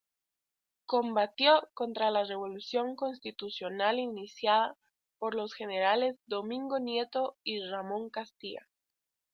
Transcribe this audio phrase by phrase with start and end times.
[0.87, 4.75] Combatió contra la revolución constitucional iniciada
[5.19, 8.67] por los generales Domingo Nieto y Ramón Castilla.